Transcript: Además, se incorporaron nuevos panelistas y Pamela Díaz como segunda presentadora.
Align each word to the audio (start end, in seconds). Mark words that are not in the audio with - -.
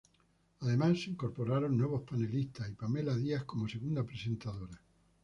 Además, 0.61 0.99
se 1.03 1.11
incorporaron 1.11 1.77
nuevos 1.77 2.01
panelistas 2.01 2.67
y 2.67 2.73
Pamela 2.73 3.15
Díaz 3.15 3.43
como 3.43 3.67
segunda 3.69 4.03
presentadora. 4.03 4.81